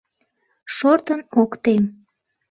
[0.75, 1.83] Шортын ок тем...